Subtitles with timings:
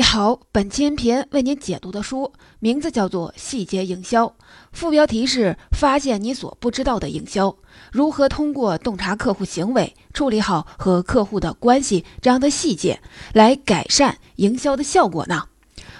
[0.00, 4.26] 你好，本期音频为您解读的书名字叫做《细节营销》，
[4.72, 7.54] 副标题是“发现你所不知道的营销”，
[7.92, 12.98] 如何通过洞察客户行为，处理好和客户的关系这样的细节，
[13.34, 15.44] 来改善营销的效果呢？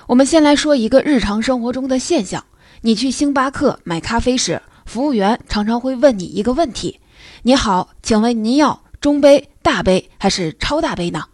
[0.06, 2.42] 我们先来说一个日常生活中的现象：
[2.80, 7.00] 你去星巴克买咖啡时，服务员常常会问你一个问题
[7.44, 11.24] ：“你好，请问您要中杯、大杯还是超大杯呢？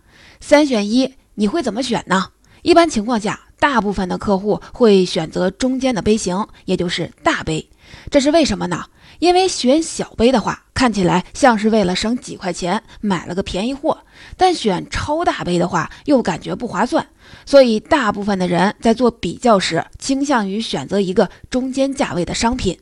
[0.40, 2.30] 三选一，你会怎么选呢？”
[2.66, 7.70] 一般情况下，大部分的客户会选择中间的杯型，也就是大杯。
[8.11, 8.86] 这是为什么呢？
[9.20, 13.96] 因为选小杯的话，看起来像是为了省几块钱买了个便宜货；
[14.36, 17.07] 但选超大杯的话，又感觉不划算。
[17.44, 22.76] 所以，大部分的人在做比较时，倾向于选择一个中间价位的商品。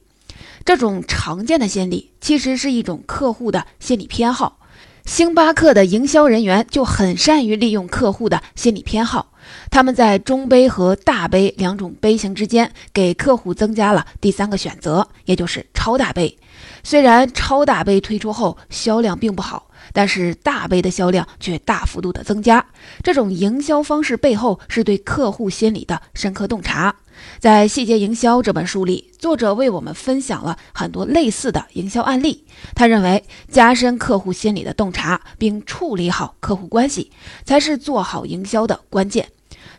[0.64, 4.61] 这种常见的心理，其实是一种客户的心理偏好。
[5.05, 9.33] 星巴克的营销人员就很善于利用客户的心理偏好。
[9.71, 16.39] 他们在中杯和大杯两种杯型之间，给客户增加了第三个选择，也就是超大杯。
[16.83, 22.65] 虽然超大杯推出后销量并不好，但是大杯的销量却大幅度的增加。
[23.03, 26.97] 这种营销方式背后是对客户心理的深刻洞察。
[27.39, 32.44] 在《细节营销》这本书里，作者为我们分享了很多类似的营销案例。
[32.75, 37.11] 他认为，加深客户心理的洞察，并处理好客户关系，
[37.44, 39.28] 才是做好营销的关键。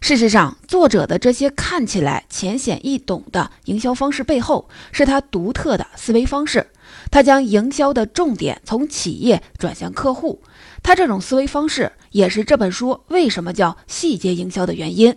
[0.02, 6.68] 事实上，作者的这些看起来浅显易懂的营销方式背后，是他独特的思维方式。
[7.10, 10.42] 他将营销的重点从企业转向客户。
[10.84, 15.16] 他这种思维方式，也是这本书为什么叫细节营销的原因。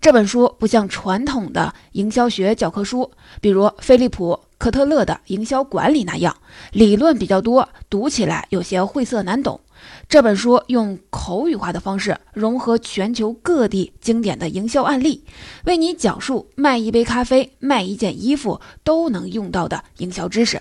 [0.00, 3.10] 这本书不像传统的营销学教科书，
[3.40, 6.36] 比如菲利普·科特勒的营销管理那样，
[6.72, 9.60] 理论比较多，读起来有些晦涩难懂。
[10.08, 15.24] 这本书用口语化的方式，融合全球各地经典的营销案例，
[15.64, 20.60] 为你讲述卖一杯咖啡、卖一件衣服都能用到的营销知识。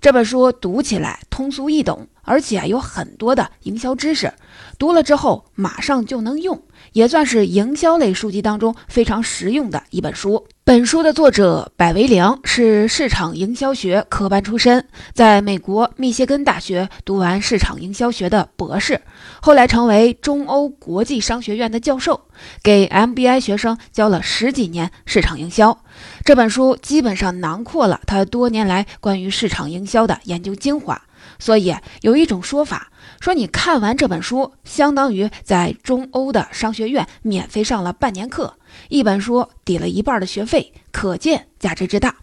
[0.00, 4.32] 这本书读起来通俗易懂，而且有很多的营销知识，
[4.78, 6.62] 读了之后马上就能用。
[6.92, 10.46] 也算是营销类书籍当中非常实用的一本书。
[10.64, 19.00] 本书的作者百维良是市场营销学科班出身，在美国密歇根大学读完市场营销学的博士，
[19.40, 22.28] 后来成为中欧国际商学院的教授，
[22.62, 25.76] 给 MBA 学生教了十几年市场营销。
[26.24, 31.02] 这本书基本上囊括了他多年来关于市场营销的研究精华。
[31.38, 32.90] 所以有一种说法
[33.20, 38.54] 说，你看完这本书，相当于在中欧的商学院免费上了半年课，
[38.88, 42.16] 一本书抵了一半的学费，可见价值之大。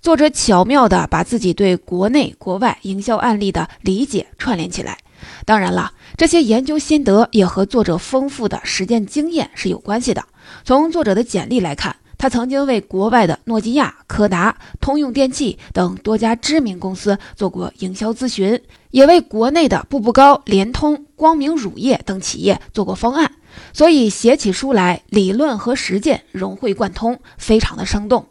[0.00, 4.98] 作者巧妙地把自己对国内国外营销案例的理解串联起来。
[5.44, 10.24] 当然了，这些研究心得也和作者丰富的实践经验是有关系的。
[10.64, 11.96] 从作者的简历来看。
[12.22, 18.62] 他曾经为国外的诺基亚、柯达、通用电气等多家知名公司做过营销咨询，
[18.92, 23.32] 也为国内的步步高、联通、光明乳业等企业做过方案，
[23.72, 28.24] 所以写起书来理论和实践融会贯通，非常的生动。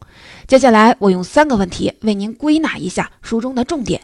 [0.48, 4.00] 接下来，我用三个问题为您归纳一下书中的重点。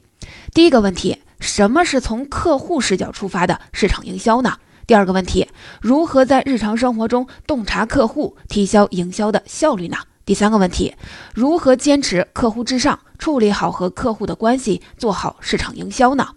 [0.54, 4.58] 第一个问题：什么是从客户视角出发的市场营销呢？
[4.88, 5.50] 第二个问题，
[5.82, 9.98] 如何在日常生活中洞察客户，提高营销的效率呢？
[10.26, 10.96] 第三个问题，
[11.36, 16.30] 如何坚持客户至上，处理好和客户的关系，做好市场营销呢？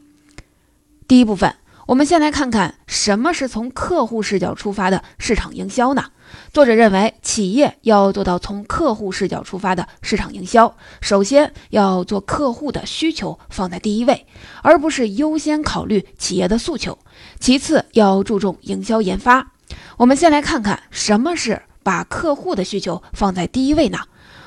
[1.06, 1.54] 第一部分。
[1.90, 6.04] 我们先来看看什么是从客户视角出发的市场营销呢？
[6.52, 14.24] 作者认为，企业要做到从客户视角出发的市场营销，首先要做客户的需求放在第一位，
[14.62, 16.96] 而不是优先考虑企业的诉求。
[17.40, 19.50] 其次，要注重营销研发。
[19.96, 23.98] 我们先来看看什么是把客户的需求放在第一位呢？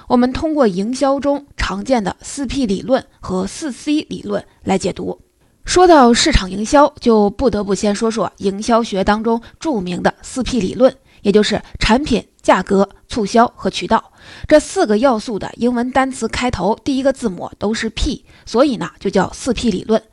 [0.07, 5.22] 我们通过营销中常见的四 P 理论和四 C 理论来解读。
[5.65, 14.11] 说到市场营销，就不得不先说说营销学当中著名的四 P 理论，也就是产品、价格、促销和渠道
[14.47, 20.03] 这四个要素的英文单词开头第一个字母都是 P，所以呢就叫四 P 理论。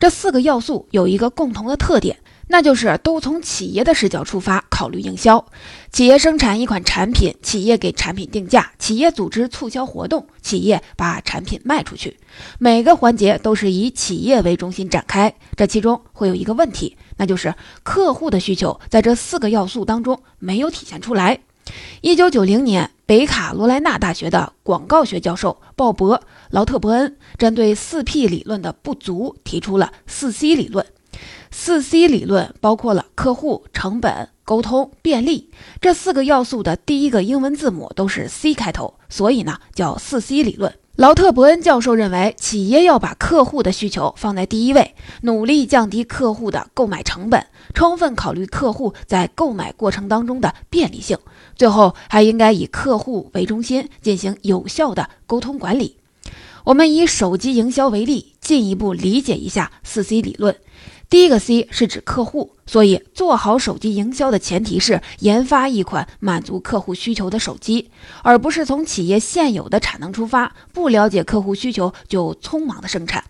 [0.00, 2.18] 这四个要素有一个共同的特点。
[2.48, 5.44] 那就是都从企业的视角出发考虑营销。
[5.90, 12.18] 企业生产一款产品，企业给产品定价，企业组织促销活动，企业把产品卖出去，
[12.58, 15.34] 每个环节都是以企业为中心展开。
[15.56, 21.38] 这其中会有一个问题，那就是客户的需求在这四个要素当中没有体现出来。
[22.02, 26.14] 一九九零年，北卡罗来纳大学的广告学教授鲍勃·
[26.50, 30.84] 劳特伯恩针对四 P 理论的不足，提出了四 C 理论。
[31.56, 40.74] 四 C 理论包括了客户、成本、沟通、便利这四个要素的第一个英文字母都是 C 开头，所以呢叫四 C 理论。
[40.96, 51.16] 劳特伯恩教授认为，企业要把客户的需求放在第一位，努力降低客户的购买成本，充分考虑客户在购买过程当中的便利性，
[51.56, 55.96] 最后还应该以客户为中心进行有效的沟通管理。
[56.64, 60.56] 我们以手机营销为例，进一步理解一下四 C 理论。
[61.10, 67.90] 第一个 C 是指客户，所以做好手机营销的前提是研发一款满足客户需求的手机，
[68.22, 73.22] 而不是从企业现有的产能出发，不了解客户需求就匆忙的生产。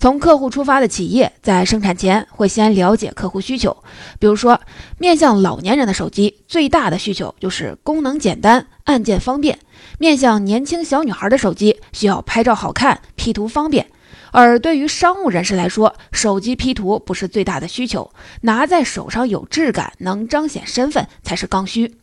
[0.00, 3.84] 从客户出发的企业在生产前会先了解客户需求，
[4.18, 4.60] 比如说
[4.98, 9.56] 面向老年人的手机最大的需求就是功能简单、按键方便；
[9.98, 13.86] 面向年轻小女孩的手机需要拍照好看、P 图方便。
[14.32, 18.10] 而对于商务人士来说，手机 P 图不是最大的需求，
[18.40, 21.94] 拿在手上有质感、能彰显身份才是刚需。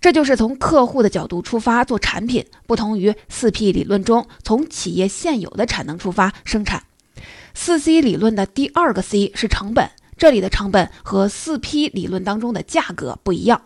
[0.00, 6.84] 这就是从客户的角度出发做产品，不同于四 P 理论中从企业现有的产能出发生产。
[7.52, 13.60] 四 C 理论的第二个 C 是成本，这里的成本和四 P 理论当中的价格不一样。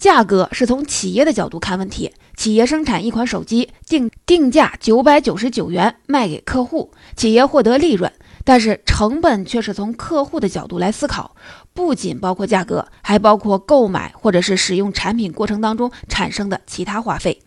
[0.00, 8.10] 价格是从企业的角度看问题，企业生产一款手机，定定价九百九十九元卖给客户，企业获得利润。
[8.42, 11.36] 但是成本却是从客户的角度来思考，
[11.74, 17.42] 不仅包括价格，还包括购买或者是使用产品过程当中产生的其他花费。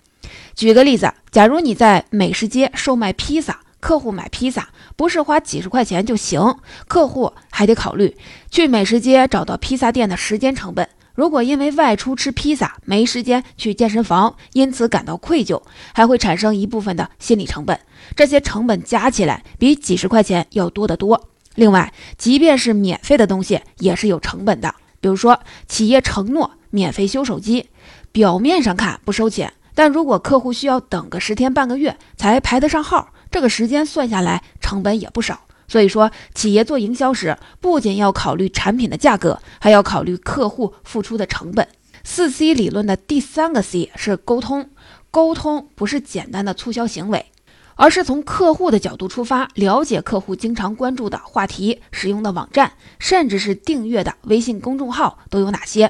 [0.54, 6.58] 举个例子，假如你在美食街售卖披萨，客户买披萨不是花几十块钱就行，
[6.88, 8.16] 客户还得考虑
[8.52, 10.88] 去美食街找到披萨店的时间成本。
[11.13, 15.62] 如果因为外出吃披萨没时间去健身房，因此感到愧疚，
[15.94, 17.80] 还会产生一部分的心理成本。
[18.15, 21.30] 这些成本加起来比几十块钱要多得多。
[21.56, 24.74] 另外，即便是免费的东西也是有成本的。
[25.00, 27.69] 比如说，企业承诺免费修手机，
[28.12, 35.42] 表面上看不收钱，但如果客户需要等个十天半个月才排得上号，这个时间算下来成本也不少。
[35.68, 41.68] 所以说，企业做营销时，不仅要考虑产品的价格，还要考虑客户付出的成本。
[42.04, 44.69] 四 C 理论的第三个 C 是沟通，
[45.10, 47.27] 沟通不是简单的促销行为，
[47.75, 55.89] 而是从客户的角度出发，了解客户经常关注的话题、使用的网站，甚至是订阅的微信公众号都有哪些，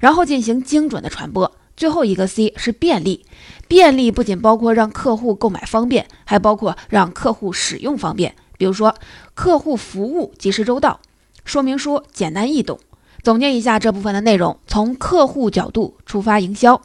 [0.00, 1.50] 然后进行精准的传播。
[1.76, 3.24] 最后一个 C 是便利，
[3.66, 8.36] 便利不仅包括让客户购买方便，还包括让客户使用方便。
[8.58, 8.94] 比如说，
[9.34, 11.00] 客户服务及时周到，
[11.44, 12.78] 说明书简单易懂。
[13.22, 16.82] 总结一下这部分的内容：从客户角度出发营销，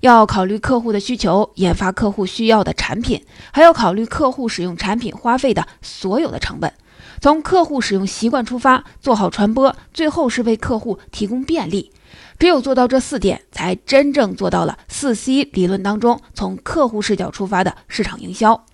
[0.00, 6.72] 要考虑客户的需求，研发客户需要的产品，还要考虑客户使用产品花费的所有的成本。
[7.20, 11.90] 从客户使用习惯出发，做好传播，最后是为客户提供便利。
[12.38, 18.64] 只有做到这四点，才真正做到了四 C 理论当中从客户视角出发的市场营销。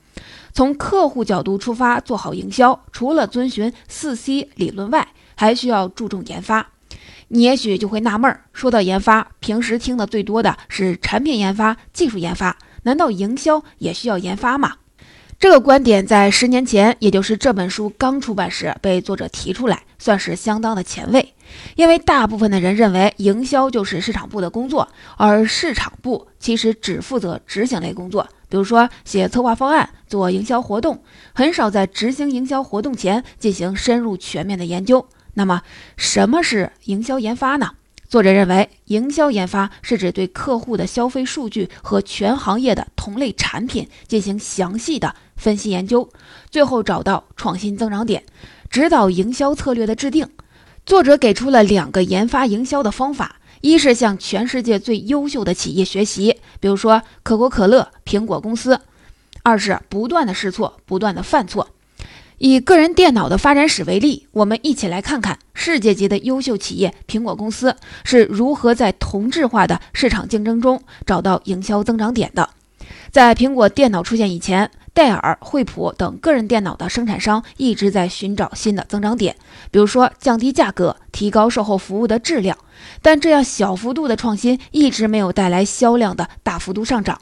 [0.56, 6.66] 从客户角度出发做好营销，除了遵循四 C 理论外，还需要注重研发。
[7.28, 14.76] 你也许就会纳闷儿，说到研发，平时听的最多的是产品研发、技术研发，难道营销也需要研发吗？
[15.38, 21.34] 这个观点在十年前，也就是这本书刚出版时被作者提出来，算是相当的前卫。
[21.74, 24.88] 因为大部分的人认为营销就是市场部的工作，
[25.18, 28.26] 而市场部其实只负责执行类工作。
[28.48, 31.02] 比如说写策划方案、做营销活动，
[31.34, 35.06] 很少在执行营销活动前进行深入全面的研究。
[35.34, 35.62] 那么，
[35.96, 37.72] 什么是营销研发呢？
[38.08, 46.08] 作者认为，营销研发是指对客户的消费数据和全行业的同类产品进行详细的分析研究，
[46.48, 48.22] 最后找到创新增长点，
[48.70, 50.30] 指导营销策略的制定。
[50.86, 53.40] 作者给出了两个研发营销的方法。
[53.66, 58.76] 一是向全世界最优秀的企业学习，比如说可口可乐、苹果公司；
[59.42, 61.68] 二是不断的试错，不断的犯错。
[62.38, 72.48] 以个人电脑的发展史为例，我们一起来看看世界级的优秀企业苹果公司是如何在同质化的市场竞争中找到营销增长点的。
[73.10, 79.36] 在苹果电脑出现以前，戴尔、惠普等个人电脑的生产商一直在寻找新的增长点，
[79.70, 82.56] 比如说降低价格、提高售后服务的质量。
[83.02, 87.20] 但这样小幅度的创新一直没有带来销量的大幅度上涨。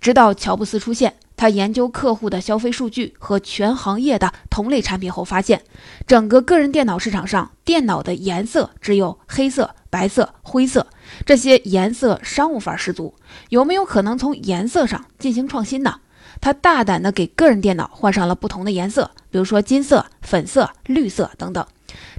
[0.00, 5.62] 直到乔布斯出现，他研究客户的消费数据和全行业的同类产品后，发现
[6.06, 10.86] 整个个人电脑市场上，电脑的颜色只有黑色、白色、灰色，
[11.26, 13.16] 这些颜色商务范儿十足。
[13.48, 15.96] 有没有可能从颜色上进行创新呢？
[16.40, 21.66] 他大胆地给个人电脑换上了不同的颜色，比如说金色、粉色、绿色等等。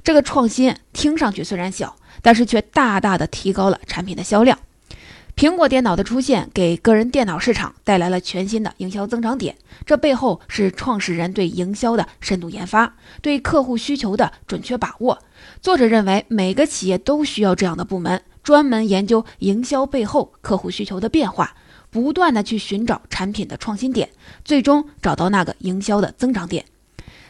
[0.02, 4.58] 这个创新听上去虽然小，但是却大大的提高了产品的销量。
[5.36, 15.18] 苹果电脑的出现给个人电脑市场带来了全新的营销增长点，这背后是创始人对营销的深度研发，对客户需求的准确把握。
[15.62, 21.54] 作者认为，每个企业都需要这样的部门，专门研究营销背后客户需求的变化，
[21.90, 24.10] 不断的去寻找产品的创新点，
[24.44, 26.64] 最终找到那个营销的增长点。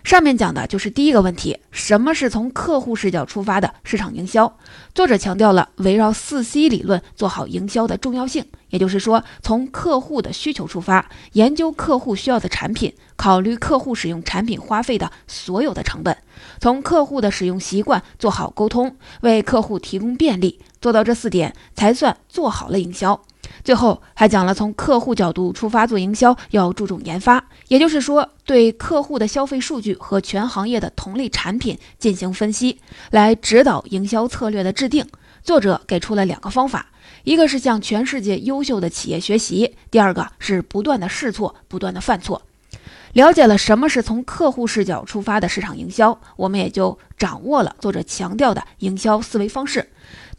[0.02, 4.56] 上面讲的就是第一个问题，什么是从客户视角出发的市场营销？
[4.94, 16.16] 作者强调了围绕四 C 理论做好营销的重要性，也就是说，从客户的需求出发，研究客户需要的产品，考虑客户使用产品花费的所有的成本，
[16.58, 23.20] 从客户的使用习惯做好沟通，为客户提供便利，做到这四点才算做好了营销。
[23.62, 35.06] 最后还讲了从客户角度出发做营销要注重研发，也就是说对客户的消费数据和全行业的同类产品进行分析，来指导营销策略的制定。
[35.42, 36.86] 作者给出了两个方法，
[37.24, 42.42] 一个是向全世界优秀的企业学习，第二个是不断的试错，不断的犯错。
[43.14, 49.88] 了解了什么是从客户视角出发的市场营销，我们也就掌握了作者强调的营销思维方式。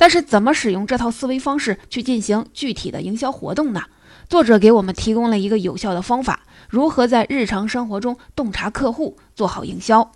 [0.01, 3.84] 但是，怎么使用这套思维方式去进行具体的营销活动呢？
[4.27, 10.12] 作者给我们提供了一个有效的方法：如何在日常生活中洞察客户，做好营销。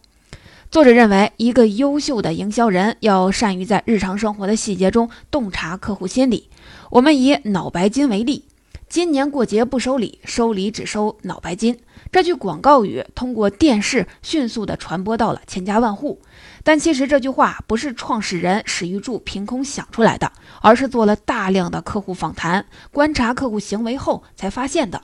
[0.72, 6.50] 作者认为，一个优秀的营销人要善于在日常生活的细节中洞察客户心理。
[6.90, 8.46] 我们以脑白金为例，
[8.90, 11.78] 今年过节不收礼，收礼只收脑白金。
[12.16, 16.22] 这句广告语通过电视迅速地传播到了千家万户，
[16.64, 20.32] 但其实这句话不是创始人史玉柱凭空想出来的，
[20.62, 25.02] 而是做了大量的客户访谈、观察客户行为后才发现的。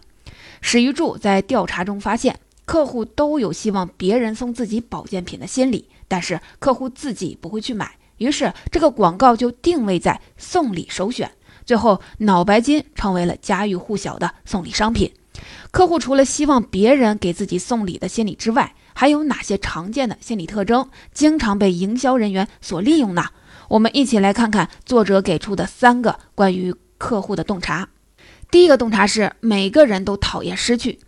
[0.61, 11.29] 史玉柱在调查中发现，客户都有希望别人送自己保健品的心理，但是客户自己不会去买，于是这个广告就定位在送礼首选，
[11.65, 15.11] 最后脑白金成为了家喻户晓的送礼商品。
[15.71, 23.25] 客户除了希望别人给自己送礼的心理之外，还有哪些常见的心理特征经常被营销人员所利用呢？
[23.69, 27.87] 我们一起来看看作者给出的三个关于客户的洞察。
[28.49, 30.99] 第一个洞察是每个人都讨厌失去。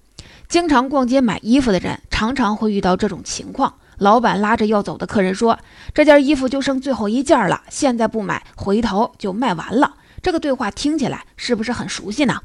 [0.48, 5.60] 经常逛街买衣服的人常常会遇到这种情况：老板拉着要走的客人说
[5.94, 12.40] ：“这件衣服就剩最后一件了，现在不买，回头就卖完了。”这个对话听起来是不是很熟悉呢？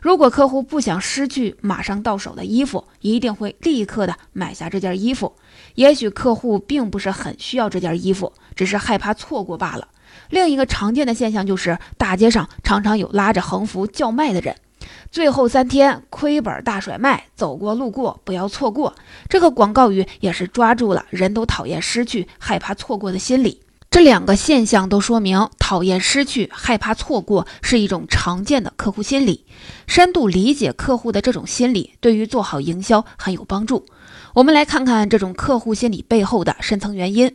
[0.00, 5.34] 如果客户不想失去马上到手的衣服，一定会立刻的买下这件衣服。
[5.74, 9.88] 也许客户并不是很需要这件衣服，只是害怕错过罢了。
[10.30, 14.56] 另一个常见的现象就是，大街上常常有拉着横幅叫卖的人，
[15.10, 18.94] 最后三天亏本大甩卖，走过路过不要错过。
[19.28, 23.60] 这个广告语也是抓住了人都讨厌失去、害怕错过的心理。
[23.90, 29.46] 这两个现象都说明，讨厌失去、害怕错过是一种常见的客户心理。
[29.86, 33.86] 深度理解客户的这种心理，对于做好营销很有帮助。
[34.34, 37.34] 我们来看看这种客户心理背后的深层原因。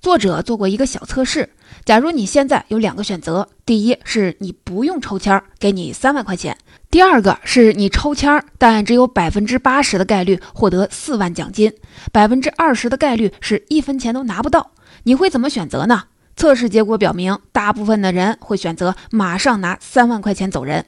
[0.00, 1.50] 作者做过一个小测试：
[1.84, 6.56] 假如你现在有两个选择，第一是你不用抽签，给你三万块钱；
[6.92, 11.72] 第二个是你抽签儿，但只有百分之八十的概率获得四万奖金，
[12.12, 14.72] 百分之二十的概率是一分钱都拿不到。
[15.04, 16.02] 你会怎么选择呢？
[16.36, 20.84] 测试结果表明，大部分的人会选择马上拿三万块钱走人。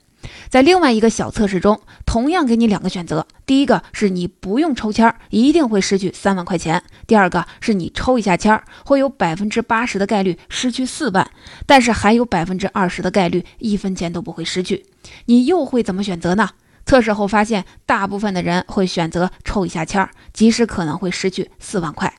[0.49, 11.31] 在另外一个小测试中，同样给你两个选择：第一个是你不用抽签，一定会失去三万块钱；第二个是你抽一下签儿，会有百分之八十的概率失去四万，
[11.67, 14.87] 但是还有百分之二十的概率一分钱都不会失去。
[15.27, 16.51] 你又会怎么选择呢？
[16.87, 22.15] 测试后发现，大部分的人会选择抽一下签儿，即使可能会失去四万块。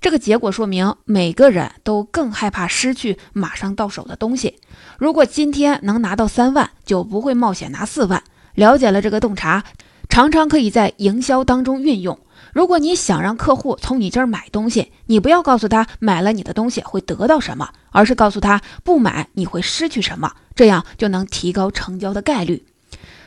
[0.00, 4.58] 这个结果说明，每个人都更害怕失去马上到手的东西。
[4.98, 8.22] 如果今天能拿到三万，就不会冒险拿四万。
[8.54, 9.64] 了解了这个洞察，
[10.08, 12.18] 常常可以在营销当中运用。
[12.52, 22.64] 如果你想让客户从你这儿买东西，你不要告诉他买了你的东西会得到什么，而是告诉他不买你会失去什么，这样就能提高成交的概率。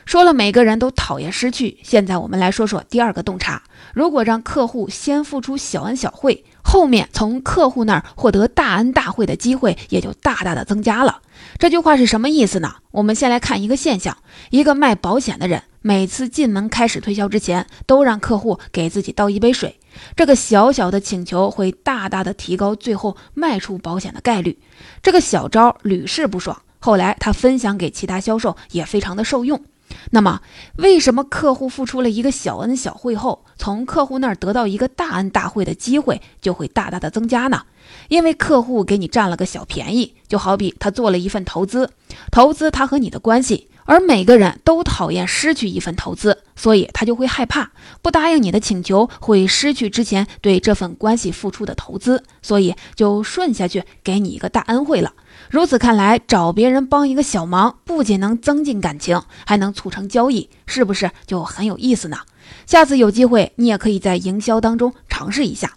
[0.08, 3.62] 说了每个人都讨厌失去，现在我们来说说第二个洞察。
[3.92, 11.20] 如果让客户先付出小恩小惠，后面从客户那儿获得大恩大惠的机会也就大大的增加了。
[11.58, 12.76] 这句话是什么意思呢？
[12.90, 14.16] 我们先来看一个现象：
[14.48, 19.78] 一个卖保险的人，每次进门开始推销之前，都让客户给自己倒一杯水。
[20.16, 24.58] 这个小小的请求会大大的提高最后卖出保险的概率。
[25.02, 29.62] 这个小招屡试不爽，后来他分享给其他销售也非常的受用。
[30.10, 30.40] 那么，
[30.76, 37.62] 为什么客户付出了一个小恩小惠后，从客户那儿得到一个大恩大惠的机会就会大大的增加呢？
[38.08, 41.90] 因为客户给你占了个小便宜，就好比他做了一份投资，
[42.30, 43.68] 投资他和你的关系。
[43.84, 47.70] 而每个人都讨厌失去一份投资，所以他就会害怕
[48.02, 55.14] 不答应你的请求，会失去之前对这份关系付出的投资，所以就顺下去给你一个大恩惠了。
[55.48, 62.18] 如此看来，找别人帮一个小忙，不仅能增进感情，还能促成交易，是不是就很有意思呢？
[62.66, 65.74] 下次有机会，你也可以在营销当中尝试一下。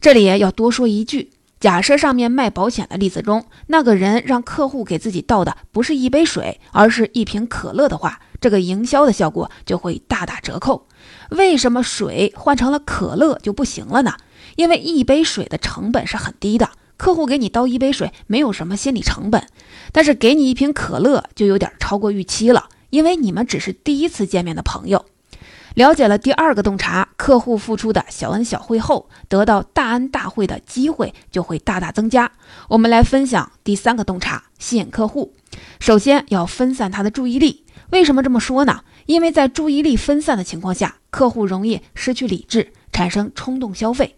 [0.00, 1.30] 这里要多说一句。
[1.58, 10.86] 假设上面卖保险的例子中，那个人让客户给自己倒的不是一杯水，而是一瓶可乐的话，这个营销的效果就会大打折扣。
[11.30, 14.14] 为什么水换成了可乐就不行了呢？
[14.56, 19.46] 因为一杯水的成本是很低的，客户给你倒一杯水没有什么心理成本，
[19.92, 25.04] 但是给你一瓶可乐就有点超过预期了，因为你们只是第一次见面的朋友。
[25.74, 32.32] 了解了第二个洞察，客户付出的小恩小惠后，得到大恩大惠的机会就会大大增加。
[32.68, 35.34] 我们来分享第三个洞察：吸引客户。
[35.78, 37.64] 首先要分散他的注意力。
[37.90, 38.82] 为什么这么说呢？
[39.06, 44.16] 因为在注意力分散的情况下，客户容易失去理智，产生冲动消费。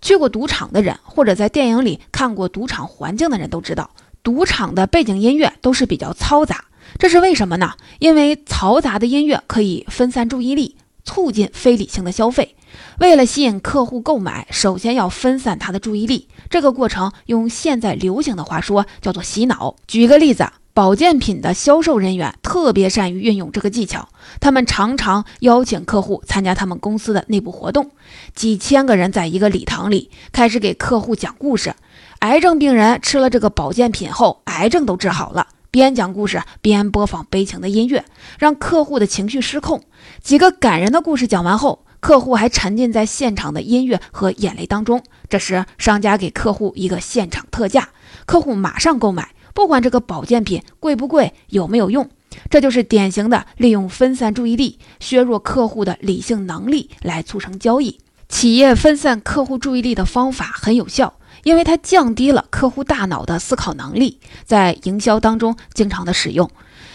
[0.00, 3.90] 去过赌场的人，或者在电影里看过赌场环境的人都知道，
[4.22, 6.64] 赌场的背景音乐都是比较嘈杂。
[6.98, 7.74] 这是为什么呢？
[7.98, 10.76] 因为嘈杂的音乐可以分散注意力。
[11.06, 12.56] 促进非理性的消费。
[12.98, 16.28] 为了吸引客户购买，首先要分散他的注意力。
[16.48, 19.76] 这个过程用现在流行的话说叫做洗脑。
[19.86, 24.08] 举个例子，保健品的销售人员特别善于运用这个技巧。
[24.40, 27.92] 他们常常邀请客户参加他们公司的内部活动，
[28.34, 31.76] 几千个人在一个礼堂里开始给客户讲故事。
[32.18, 35.46] 癌症病人吃了这个保健品后，癌症都治好了。
[35.70, 38.04] 边讲故事边播放悲情的音乐，
[38.40, 39.84] 让客户的情绪失控。
[40.22, 45.04] 几个感人的故事讲完后，客户还沉浸在现场的音乐和眼泪当中。
[45.28, 47.90] 这时，商家给客户一个现场特价，
[48.26, 52.10] 客户马上购买，不管这个保健品贵不贵，有没有用。
[52.50, 57.98] 这就是典型的利用分散注意力，削弱客户的理性能力来促成交易。
[58.28, 61.14] 企业分散客户注意力的方法很有效。
[61.42, 66.50] 因为它降低了客户大脑的思考能力，在营销当中经常的使用。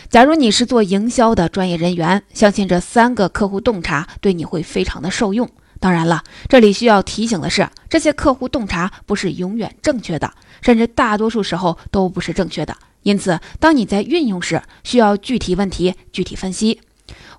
[0.09, 5.47] 假如你是做营销的专业人员，相信这三个客户洞察对你会非常的受用。
[5.79, 12.77] 当然了，这里需要提醒的是，这些客户洞察不是永远正确的，甚至大多数时候都不是正确的。
[13.03, 16.79] 因此，当你在运用时，需要具体问题具体分析。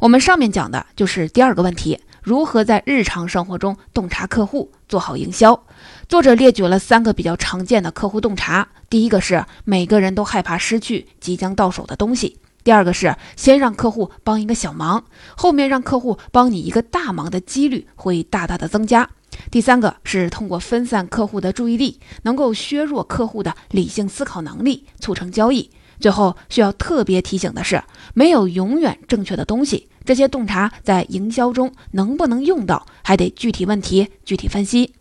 [0.01, 2.01] 我们上面讲的就是第二个问题。
[2.23, 5.59] 如何在日常生活中洞察客户，做好营销？
[6.07, 8.69] 作者列举了三个比较常见的客户洞察。
[8.91, 15.03] 第一个是每个人都害怕失去即将到手的东西；第二个是先让客户帮一个小忙，
[15.35, 19.07] 后面让客户帮你一个大忙的几率会大大的增加；
[19.51, 25.71] 第三个是通过分散客户的注意力，能够削弱客户的理性思考能力，促成交易。
[25.99, 27.83] 最后需要特别提醒的是，
[28.15, 29.89] 没有永远正确的东西。
[30.05, 34.95] 这些洞察在营销中能不能用到，还得具体问题具体分析。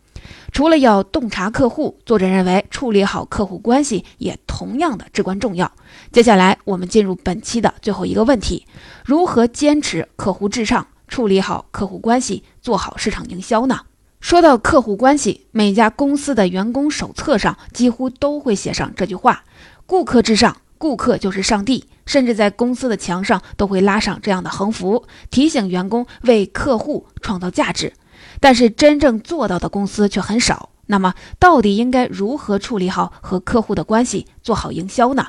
[0.52, 5.72] 除了要洞察客户，作者认为处理好客户关系也同样的至关重要。
[6.12, 8.66] 接下来我们进入本期的最后一个问题：
[9.06, 13.80] 如何坚持客户至上，处理好客户关系，做好市场营销呢？
[14.20, 19.44] 说到客户关系，每家公司的员工手册上几乎都会写上这句话：
[19.86, 20.58] 顾客至上。
[20.78, 27.92] 顾客就是上帝，甚至在公司的墙上都会拉上这样的横幅，提醒员工为客户创造价值。
[28.40, 30.70] 但是真正做到的公司却很少。
[30.86, 35.28] 那么，到底应该如何处理好和客户的关系，做好营销呢？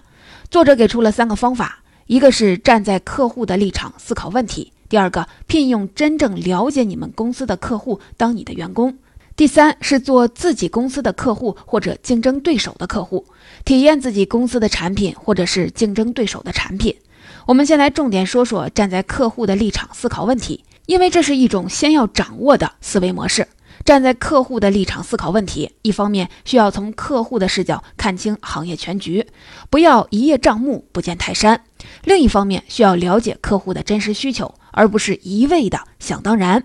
[0.50, 8.98] 作者给出了三个方法：一个是站在客户的立场思考问题；第二个，聘用真正了解你们公司的客户当你的员工。
[9.36, 13.24] 第三是做自己公司的客户或者竞争对手的客户，
[13.64, 16.96] 体验自己公司的产品或者是竞争对手的产品。
[17.46, 23.46] 我们先来重点说说站在客户的立场思考问题，因为这是一种先要掌握的思维模式。
[23.84, 29.26] 站在客户的立场思考问题，一方面需要从客户的视角看清行业全局，
[29.70, 31.56] 不要一叶障目不见泰山；
[32.04, 36.64] 另一方面需要了解客户的真实需求，而不是一味的想当然。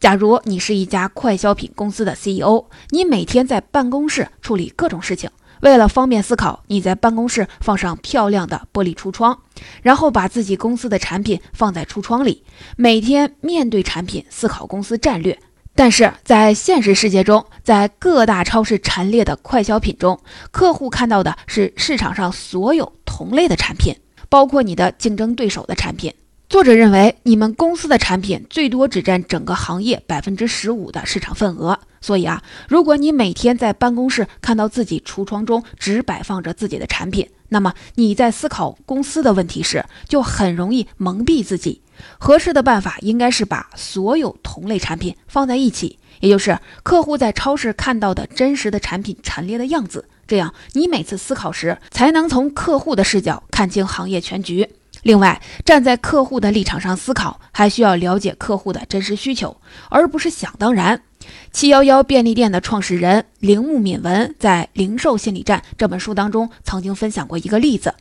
[0.00, 5.28] 假如你是一家快消品公司的 CEO，你每天在办公室处理各种事情。
[5.60, 9.36] 为了方便思考，你在办公室放上漂亮的玻璃橱窗，
[9.82, 12.44] 然后把自己公司的产品放在橱窗里，
[12.76, 15.36] 每天面对产品思考公司战略。
[15.74, 20.20] 但是在现实世界中，在各大超市陈列的快消品中，
[20.52, 23.96] 客户看到的是市场上所有同类的产品，
[24.28, 26.14] 包括你的竞争对手的产品。
[26.48, 31.78] 作者认为，你们公司的产品最多只占整个行业百分之十五的市场份额。
[32.00, 41.82] 所以啊，如果你每天在办公室看到自己橱窗中只摆放着自己的产品，那么你在思考公司的问题时，就很容易蒙蔽自己。
[42.16, 50.08] 合适的办法应该是把所有同类产品放在一起，也就是客户在超市看到的真实的产品陈列的样子。
[50.26, 54.70] 这样，你每次思考时才能从客户的视角看清行业全局。
[55.02, 61.02] 另外，站在客户的立场上思考，还需要了解客户的真实需求，而不是想当然。
[61.52, 67.94] 七幺幺便利店的创始人铃木敏文在《零售心理战》这本书当中曾经分享过一个例子：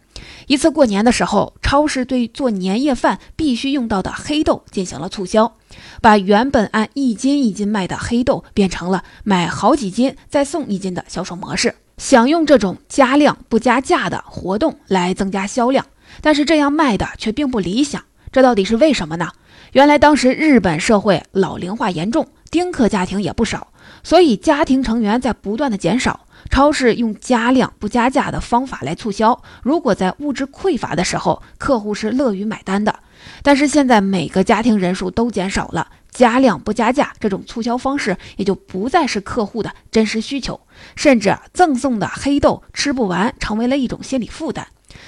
[0.46, 5.56] 一次过年的时候，超市对做年夜饭必须用到的黑豆进行了促销，
[6.02, 15.86] 把原本按一斤一斤卖的黑豆变成了买好几斤再送一斤的销售模式，想用这种加量不加价的活动来增加销量。
[16.22, 19.32] 但是这样卖的却并不理想，这到底是为什么呢？
[19.74, 23.68] 原来当时日本社会老龄化严重，丁克家庭也不少，
[24.04, 26.22] 所以家庭成员在不断的减少。
[26.50, 33.00] 超市用加量不加价的方法来促销，如果在物质匮乏的时候，客户是乐于买单的。
[33.44, 40.62] 但是现在每个家庭人数都减少了，加量不加价这种促销方式也就不再是客户的真实需求，
[40.96, 44.66] 甚至赠送的黑豆吃不完，成为了一种心理负担。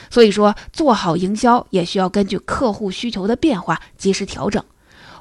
[0.10, 4.64] 所以说，做好营销也需要根据客户需求的变化及时调整。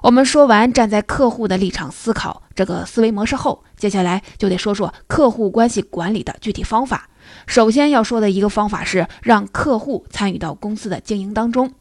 [0.01, 7.09] 我们说完站在客户的立场思考这个思维模式后，接下来就得说说客户关系管理的具体方法。
[7.47, 11.73] 首先要说的一个方法是让客户参与到公司的经营当中。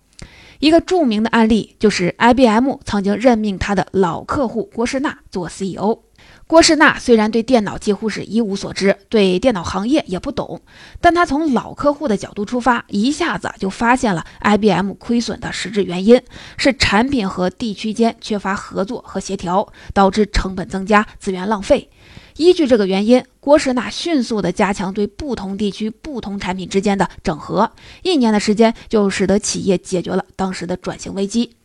[0.60, 6.07] 一个著名的案例就是 IBM 曾经任命他的老客户郭士纳做 CEO。
[6.48, 10.62] 郭士纳虽然对电脑几乎是一无所知，对电脑行业也不懂，
[11.02, 16.22] 但他从老客户的角度出发，一下子就发现了 IBM 亏损的实质原因
[16.56, 21.90] 是产品和地区间缺乏合作和协调，导致成本增加、资源浪费。
[22.38, 27.70] 依据这个原因，郭士纳迅速地加强对不同地区、不同产品之间的整合，
[28.04, 31.58] 一年的时间就使得企业解决了当时的转型危机。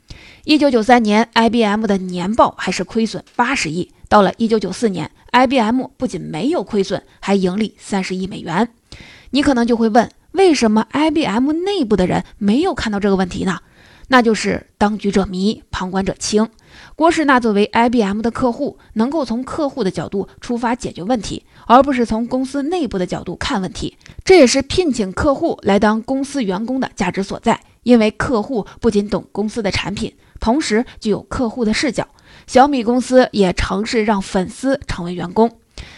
[0.44, 3.92] 一九九三年，IBM 的年报还是亏损八十亿。
[4.08, 8.68] 到了一九九四年，IBM 不仅没有亏损，还盈利三十亿美元。
[9.30, 13.61] 你可能就会问，为什么 IBM 内部的人没有看到这个问题呢？
[14.08, 16.46] 那就是当局者迷，旁观者清。
[16.96, 23.96] 郭士纳作为 IBM 的客户，能够从客户的角度出发解决问题，而不是从公司内部的角度看问题。
[24.22, 32.06] 这也是聘请客户来当公司员工的价值所在，因为客户不仅懂公司的产品，同时具有客户的视角。
[32.46, 35.50] 小米公司也尝试让粉丝成为员工。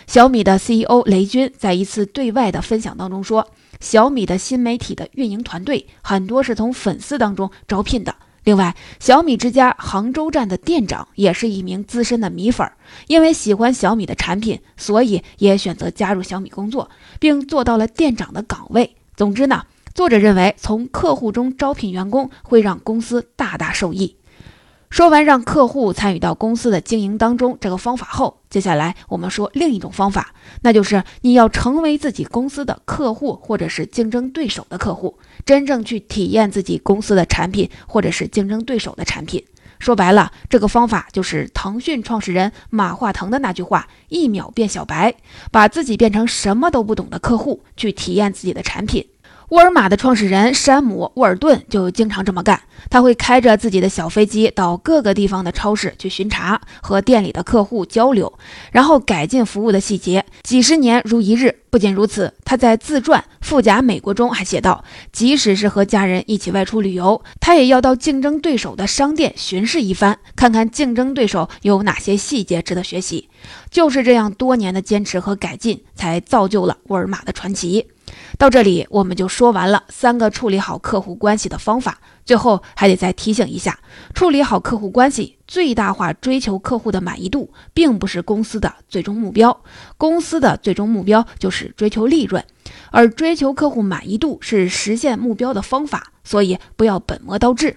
[0.06, 3.48] 小米的 CEO 雷军在一次对外的分享当中说
[3.80, 8.14] ：“小米的新媒体的运营团队很多是从粉丝当中招聘的。
[8.44, 12.70] 另外，小米之家杭州站的店长也是一名资深的米粉，
[13.06, 18.94] 因为喜欢小米的产品，所以也选择加入小米工作，并做到了店长的岗位。
[19.16, 19.64] 总之呢，
[19.94, 24.16] 作者认为从客户中招聘员工会让公司大大受益。”
[24.90, 39.44] 说完让客户参与到公司的经营当中这个方法后，接下来我们说另一种方法，那就是你要成为自己公司的客户或者是竞争对手的客户，真正去体验自己公司的产品或者是竞争对手的产品。
[39.80, 45.14] 说白了，这个方法就是腾讯创始人马化腾的那句话：“一秒变小白”，
[45.50, 49.08] 把自己变成什么都不懂的客户，去体验自己的产品。
[49.50, 58.32] 沃尔玛的创始人山姆·沃尔顿就经常这么干，他会开着自己的小飞机到各个地方的超市去巡查，和店里的客户交流，
[58.72, 60.24] 然后改进服务的细节。
[60.42, 61.56] 几十年如一日。
[61.74, 73.28] 不仅如此，他在自传《富甲美国》中还写道，即使是和家人一起外出旅游，他也要到竞争对手的商店巡视一番，看看竞争对手有哪些细节值得学习。
[73.72, 77.88] 就是这样多年的坚持和改进，才造就了沃尔玛的传奇。
[78.36, 81.98] 到这里，我们就说完了三个处理好客户关系的方法。
[82.24, 83.78] 最后还得再提醒一下，
[84.14, 89.62] 处理好客户关系，最大化追求客户的满意度，并不是公司的最终目标。
[89.98, 92.42] 公司的最终目标就是追求利润，
[92.90, 96.12] 而追求客户满意度是实现目标的方法。
[96.24, 97.76] 所以不要本末倒置。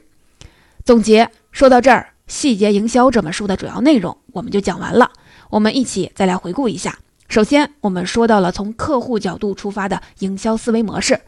[0.86, 5.12] 总结说到这儿，《细节营销》这本书的主要内容我们就讲完了。
[5.50, 6.98] 我们一起再来回顾一下。
[7.28, 11.20] 首先，我们说到了从客户角度出发的营销思维模式。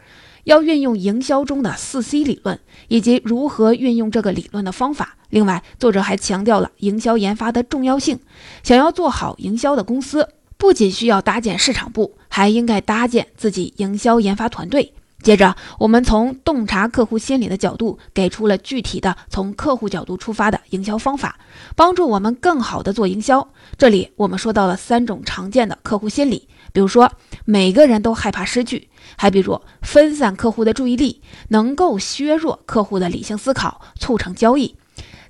[0.46, 2.58] 要运用营销中的四 C 理论，
[2.88, 5.18] 以及如何运用这个理论的方法。
[5.30, 8.20] 另外，作者还强调了营销研发的重要性。
[8.64, 14.94] 想要做好营销的公司，不仅需要搭建市场部，还应该搭建自己营销研发团队。
[15.22, 21.38] 接着，我们从洞察客户心理的角度，给出了具体的从客户角度出发的营销方法，
[21.76, 23.46] 帮助我们更好的做营销。
[23.78, 27.12] 这里我们说到了三种常见的客户心理，比如说
[27.44, 34.76] 每个人都害怕失去，还比如分散客户的注意力，能够削弱客户的理性思考，促成交易。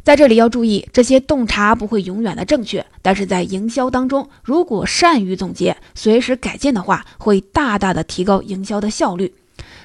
[0.03, 9.33] 在这里要注意，这些洞察不会永远的正确，但是在营销当中，如果善于总结，随时改进的话，会大大的提高营销的效率。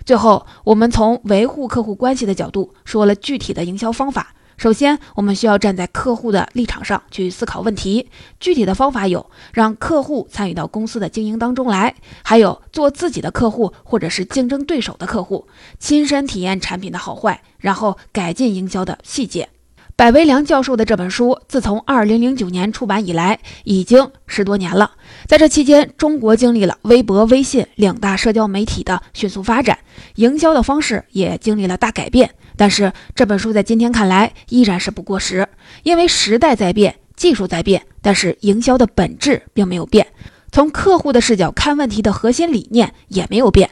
[0.05, 4.35] 最后，我们从维护客户关系的角度说了具体的营销方法。
[4.57, 8.09] 首先，我们需要站在客户的立场上去思考问题。
[8.39, 15.49] 具体的方法有：让客户参与到公司的经营当中来，还有做自己的客户或者是竞争对手的客户，
[15.81, 19.49] 亲身体验产品的好坏，然后改进营销的细节。
[19.97, 24.91] 百维良教授的这本书，自从二零零九年出版以来，已经十多年了。
[25.29, 29.79] 在这期间，中国经历了微博、微信两大社交媒体的迅速发展，
[30.17, 32.29] 营销的方式也经历了大改变。
[32.57, 35.49] 但是这本书在今天看来依然是不过时，
[35.85, 40.09] 因为时代在变，技术在变，但是营销的本质并没有变。
[40.51, 43.71] 从客户的视角看问题的核心理念也没有变。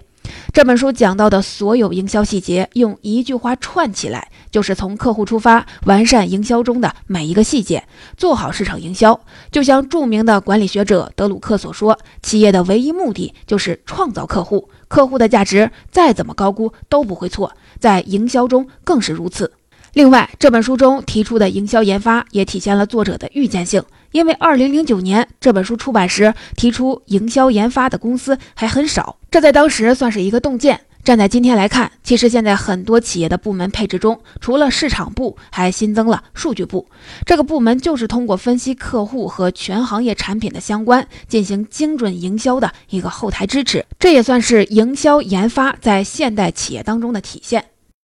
[0.53, 7.83] 这本书讲到的所有营销细节，用一句话串起来，就是从客户出发，完善营销中的每一个细节，
[8.17, 9.19] 做好市场营销。
[9.51, 19.51] 就像著名的管理学者德鲁克所说：“企业的唯一目的就是创造客户，客户的价值再怎么高估都不会错，在营销中更是如此。”
[19.95, 23.83] 另外，这本书中提出的营销研发也体现了作者的预见性。
[24.13, 30.81] 因为二零零九年这本书出版时，提出营销研发的公司还很少，这在当时算是一个洞见。
[31.05, 36.87] 站在今天来看，其实现在很多企业的部门配置中，除了市场部，还新增了数据部。
[37.27, 43.85] 这个部门就是通过分析客户和全行业产品的相关，进行精准营销的一个后台支持。
[43.99, 47.65] 这也算是营销研发在现代企业当中的体现。